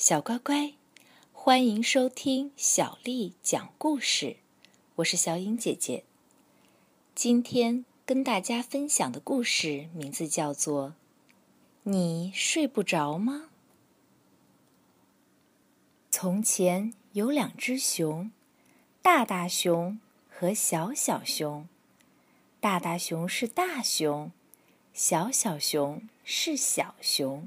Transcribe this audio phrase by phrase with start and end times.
[0.00, 0.72] 小乖乖，
[1.30, 4.38] 欢迎收听小丽讲故事。
[4.94, 6.04] 我是小颖姐姐。
[7.14, 10.88] 今天跟大家分享的故事名字叫做
[11.82, 13.50] 《你睡不着吗》。
[16.10, 18.32] 从前有两只熊，
[19.02, 21.68] 大大熊和小小熊。
[22.58, 24.32] 大大熊是大熊，
[24.94, 27.46] 小小熊是小熊。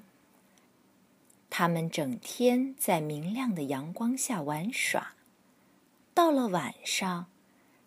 [1.55, 5.13] 他们整天在明亮的阳光下玩耍。
[6.11, 7.27] 到了晚上，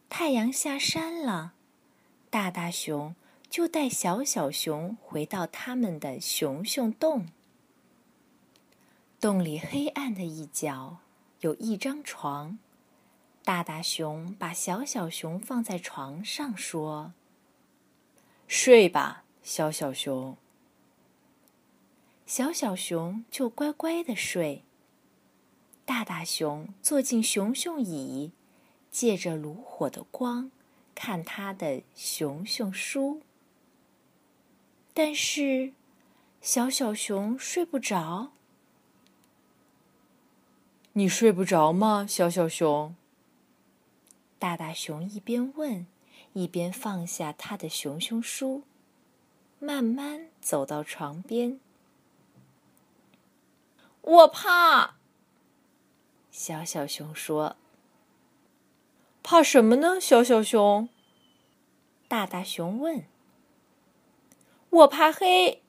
[0.08, 1.54] 太阳下山了，
[2.30, 3.16] 大大熊
[3.50, 7.26] 就带小小熊回到他们的熊熊洞。
[9.20, 10.98] 洞里黑暗的一角
[11.40, 12.60] 有一张床。
[13.42, 17.14] 大大熊把小小熊放在床上，说
[18.46, 20.36] ：“睡吧，小小熊。”
[22.26, 24.64] 小小熊就乖乖的睡。
[25.84, 28.32] 大大熊坐进熊熊椅，
[28.90, 30.50] 借着炉火的光
[30.92, 33.22] 看他的熊熊书。
[34.92, 35.72] 但是，
[36.40, 38.32] 小小熊睡不着。
[40.94, 42.96] 你睡不着吗，小小熊？
[44.40, 45.86] 大大熊一边问，
[46.32, 48.64] 一边放下他的熊熊书，
[49.60, 51.60] 慢慢走到床边。
[54.06, 54.96] 我怕。
[56.30, 57.56] 小小熊说
[59.24, 60.88] ：“怕什么呢？”小小熊。
[62.06, 63.04] 大大熊问
[64.70, 65.64] ：“我怕黑。”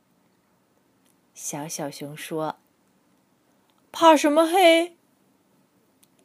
[1.34, 2.60] 小小熊说
[3.92, 4.96] ：“怕什么黑？”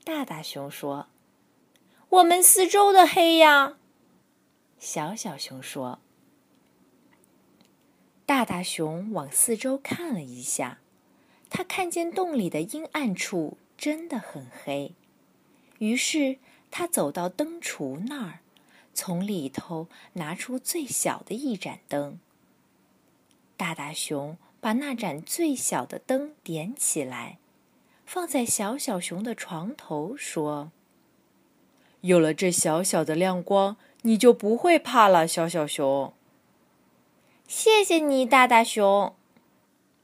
[0.05, 1.09] 大大熊说。
[2.11, 3.79] 我们四周的黑呀，
[4.79, 5.99] 小小熊说。
[8.27, 10.82] 大大熊往四周看了一下，
[11.55, 14.93] 他看见洞里的阴暗处真的很黑。
[15.81, 16.39] 于是
[16.71, 18.39] 他走到灯橱那儿，
[18.95, 22.19] 从里头拿出最小的一盏灯。
[23.59, 27.37] 大大熊把那盏最小的灯点起来，
[28.07, 30.73] 放在小小熊的床头，说。
[32.01, 36.15] 有了这小小的亮光，你就不会怕了，小小熊。
[37.47, 39.15] 谢谢你，大大熊。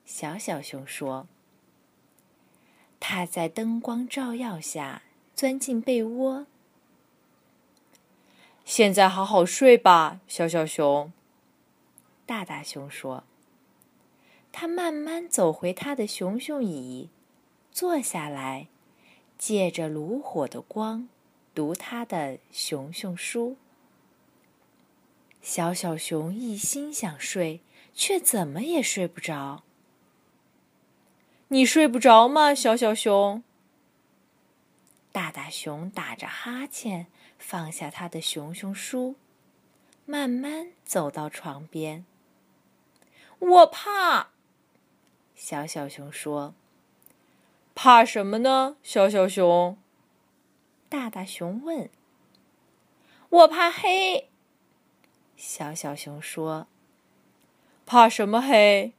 [0.05, 1.27] 小小熊说
[3.00, 5.03] ：“他在灯光照耀下
[5.34, 6.47] 钻进被窝。
[8.64, 11.12] 现在好好睡吧，小小熊。”
[12.26, 13.25] 大大熊说。
[14.50, 17.10] 他慢慢走回他的熊熊椅，
[17.70, 18.66] 坐下来，
[19.36, 21.09] 借着炉火的光。
[21.54, 23.56] 读他的熊熊书，
[25.42, 27.60] 小小熊一心想睡，
[27.92, 29.65] 却怎么也睡不着。
[31.48, 33.42] 你睡不着吗，小小熊？
[35.10, 37.06] 大大熊打着哈欠，
[37.38, 39.16] 放下他的熊熊书，
[40.04, 42.04] 慢慢走到床边。
[43.38, 44.28] 我怕。
[45.34, 46.54] 小小熊说
[47.75, 49.78] ：“怕什么呢，小小熊？”
[50.91, 51.88] 大大熊问
[53.30, 54.28] ：“我怕黑。”
[55.36, 56.66] 小小熊说
[57.86, 58.92] ：“怕什么黑？”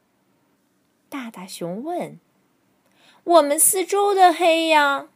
[1.10, 2.20] 大大熊问
[3.30, 5.08] ：“我们四周的黑呀。”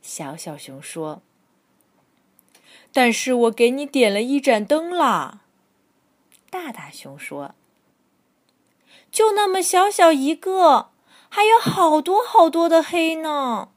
[0.00, 1.20] 小小熊说
[2.92, 5.42] ：“但是我给你点了一盏灯啦。”
[6.48, 7.54] 大大熊说
[9.12, 10.88] ：“就那么小小一个，
[11.28, 13.68] 还有好多好多的黑呢。”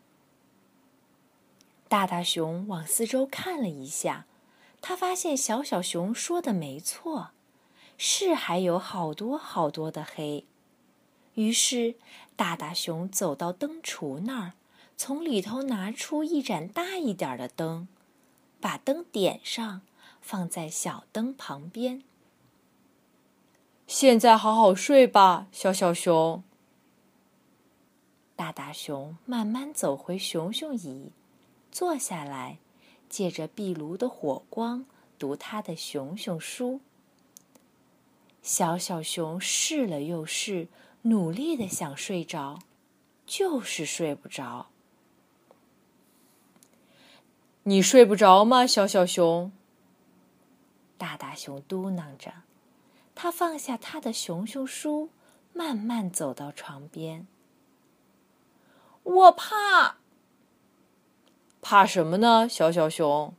[1.90, 4.26] 大大熊往四周看了一下，
[4.80, 7.32] 他发现小小熊说的没错，
[7.98, 10.46] 是还有好多好多的黑。
[11.36, 11.96] 于是，
[12.36, 14.54] 大大熊走到灯橱那儿，
[14.98, 17.88] 从里头拿出一盏大一点的灯，
[18.60, 19.82] 把灯点上，
[20.22, 22.04] 放在小灯旁边。
[23.88, 26.44] 现在好好睡吧，小小熊。
[28.36, 31.12] 大大熊慢慢走回熊熊椅。
[31.72, 32.58] 坐下来，
[33.10, 34.86] 借着壁炉的火光
[35.18, 36.82] 读他的熊熊书。
[38.42, 40.68] 小小熊试了又试，
[41.04, 42.60] 努力的想睡着，
[43.26, 44.68] 就是睡不着。
[47.64, 49.52] 你睡不着吗，小小熊？
[50.98, 52.44] 大大熊嘟囔着，
[53.16, 55.10] 他放下他的熊熊书，
[55.54, 57.26] 慢慢走到床边。
[59.04, 59.98] 我怕。
[61.62, 63.34] 怕什么呢，小小熊？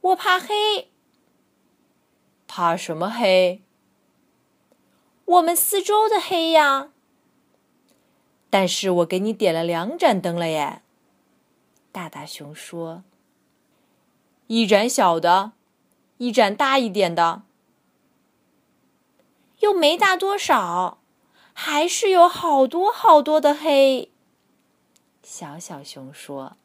[0.00, 0.90] 我怕黑。
[2.46, 3.62] 怕什么黑？
[5.26, 6.90] 我们四周的黑呀。
[8.48, 10.82] 但是我给你点了两盏灯了耶。”
[11.92, 13.04] 大大熊说
[14.48, 15.52] ：“一盏小的，
[16.18, 17.42] 一盏大一点的，
[19.60, 20.98] 又没大多少，
[21.52, 24.10] 还是有好多好多的黑。”
[25.24, 26.56] 小小熊说。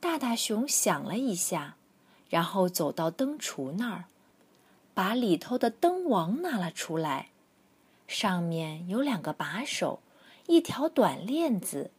[0.00, 1.76] 大大熊想了一下，
[2.28, 4.04] 然后走到灯橱那儿，
[4.98, 7.28] 把里头的灯王拿了出来，
[8.08, 10.00] 上面有两个把手，
[10.48, 11.92] 一条短链子。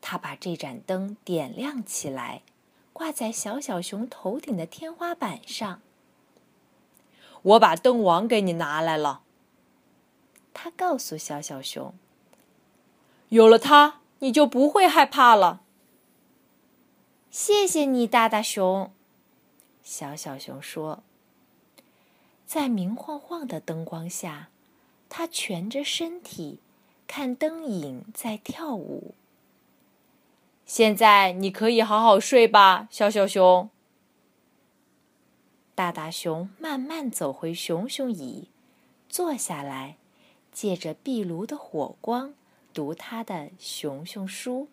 [0.00, 2.40] 他把这盏灯点亮起来，
[2.94, 5.82] 挂在小小熊头顶的天花板上。
[7.42, 9.20] 我把灯王给你拿来了。
[10.54, 11.92] 他告诉小小熊
[13.28, 15.60] ：“有了它，你就不会害怕了。”
[17.30, 18.90] 谢谢你，大大熊。
[19.82, 21.02] 小小熊说
[22.52, 24.48] ：“在明晃晃的灯光下，
[25.08, 26.58] 他蜷着身体，
[27.06, 29.14] 看灯影在跳舞。”
[30.66, 33.70] 现在你可以好好睡吧，小小熊。
[35.76, 38.48] 大大熊慢慢走回熊熊椅，
[39.08, 39.98] 坐下来，
[40.50, 42.34] 借着壁炉的火光
[42.74, 44.66] 读他的熊熊书。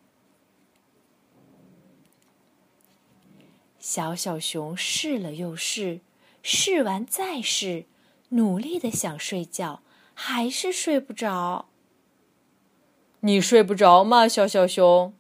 [3.78, 6.00] 小小熊试了又试，
[6.50, 7.84] 试完再试，
[8.30, 9.82] 努力的想睡觉，
[10.14, 11.68] 还是睡不着。
[13.20, 15.14] 你睡不着吗，小小熊？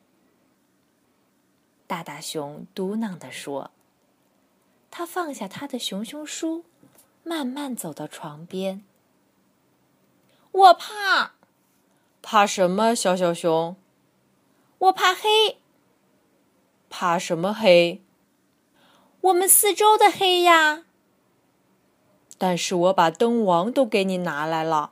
[1.86, 3.72] 大大熊嘟囔地说
[4.90, 6.64] ：“他放下他的熊熊书，
[7.24, 8.86] 慢慢走到床边。
[10.54, 11.34] 我怕，
[12.22, 12.96] 怕什么？
[12.96, 13.76] 小小熊，
[14.78, 15.58] 我怕黑。
[16.90, 18.02] 怕什么黑？
[19.20, 20.86] 我们四周的黑呀。
[22.38, 24.92] 但是我把灯王都给你拿来了，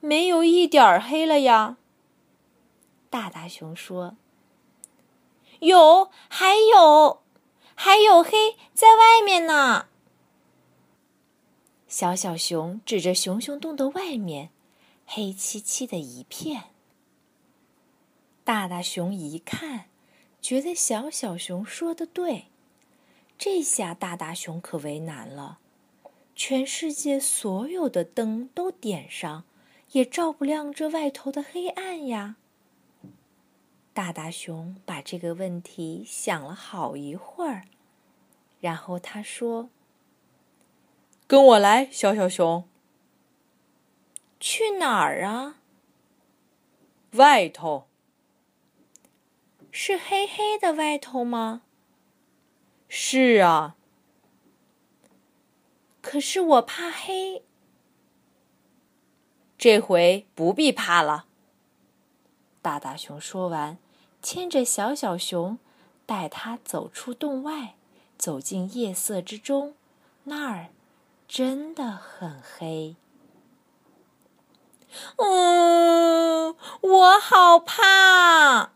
[0.00, 1.76] 没有一点儿黑了呀。”
[3.10, 4.16] 大大熊说。
[5.60, 7.22] 有，还有，
[7.74, 9.86] 还有黑在外面呢。
[11.86, 14.50] 小小熊指着熊熊洞的外面，
[15.04, 16.64] 黑漆漆的一片。
[18.42, 19.86] 大大熊一看，
[20.40, 22.46] 觉得小小熊说的对，
[23.36, 25.58] 这下大大熊可为难了。
[26.42, 29.44] 全世界所有的灯都点上，
[29.92, 32.36] 也照不亮这外头的黑暗呀。
[33.92, 37.64] 大大熊把这个问题想了好一会儿，
[38.58, 39.68] 然后他说
[41.28, 42.66] ：“跟我来，小小熊。
[44.40, 45.56] 去哪儿啊？
[47.12, 47.86] 外头。
[49.70, 51.60] 是黑黑的外头吗？
[52.88, 53.76] 是啊。
[56.00, 57.42] 可是我怕黑。
[59.58, 61.26] 这回不必怕了。”
[62.62, 63.78] 大大熊说完。
[64.22, 65.58] 牵着小小熊，
[66.04, 67.76] 带它走出洞外，
[68.18, 69.74] 走进夜色之中。
[70.24, 70.66] 那儿
[71.26, 72.96] 真的很黑。
[75.16, 78.72] 嗯，我好怕。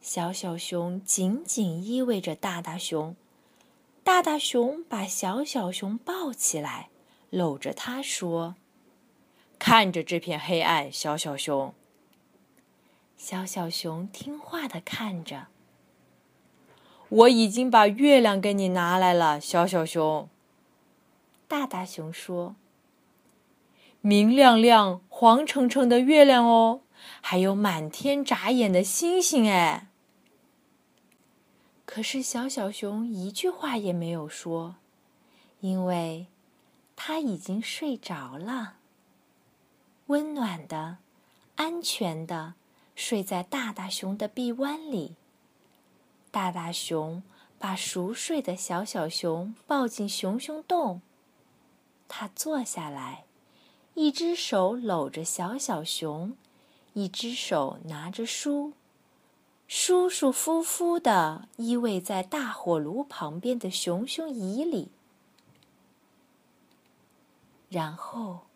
[0.00, 3.14] 小小熊紧紧依偎着大大熊，
[4.08, 6.88] 大大熊把小小熊抱起来，
[7.28, 8.54] 搂着它说
[9.60, 11.74] ：“看着这片黑暗，小小熊。”
[13.18, 15.48] 小小熊听话的看着。
[17.10, 20.26] 我已经把月亮给你拿来了，小小熊。
[21.46, 22.56] 大大熊说
[24.00, 26.80] ：“明亮亮、黄澄澄的月亮哦，
[27.20, 29.87] 还有满天眨眼的星星哎。”
[31.98, 34.76] 可是小小熊一句话也没有说，
[35.58, 36.28] 因为
[36.94, 38.76] 它已经睡着了。
[40.06, 40.98] 温暖的，
[41.56, 42.54] 安全的。
[42.94, 45.16] 睡在大大熊的臂弯里。
[46.30, 47.24] 大大熊
[47.58, 51.02] 把熟睡的小小熊抱进熊熊洞。
[52.06, 53.24] 他坐下来，
[53.94, 56.36] 一只手搂着小小熊，
[56.92, 58.74] 一只手拿着书，
[59.68, 64.90] 舒舒服服的依偎在大火炉旁边的熊熊椅里。
[67.68, 68.46] 然后，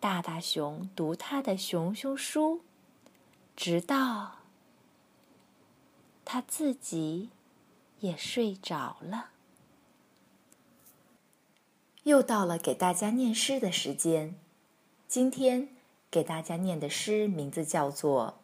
[0.00, 2.62] 大大熊读他的熊熊书。
[3.56, 4.38] 直到
[6.24, 7.30] 他自己
[8.00, 9.30] 也睡着了。
[12.02, 14.34] 又到了给大家念诗的时间，
[15.06, 15.68] 今天
[16.10, 18.38] 给大家念的诗名字叫做《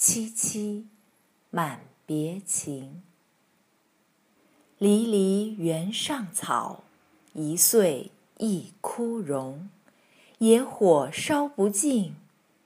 [0.00, 0.86] 萋萋
[1.50, 3.02] 满别情。
[4.78, 6.84] 离离原上草，
[7.34, 9.68] 一岁一枯荣。
[10.38, 12.16] 野火烧不尽，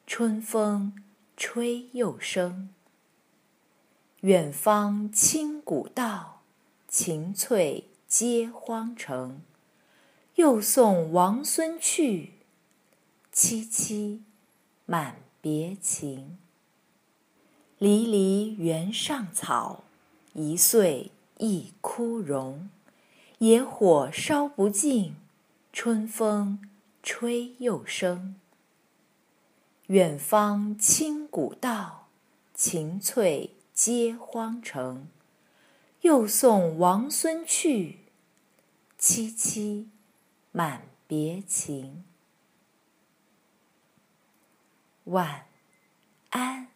[0.06, 0.94] 春风
[1.36, 2.68] 吹又生。
[4.20, 6.42] 远芳侵古道，
[6.86, 9.42] 晴翠接荒城。
[10.36, 12.34] 又送王孙去，
[13.32, 14.20] 萋萋
[14.86, 16.38] 满别情。
[17.84, 19.84] 离离原上草，
[20.32, 22.70] 一岁一枯荣。
[23.40, 25.16] 野火烧不尽，
[25.70, 26.66] 春风
[27.02, 28.36] 吹又生。
[29.88, 32.08] 远芳侵古道，
[32.54, 35.06] 晴翠接荒城。
[36.00, 37.98] 又送王孙去，
[38.98, 39.88] 萋萋
[40.52, 42.02] 满别情。
[45.04, 45.44] 晚
[46.30, 46.68] 安。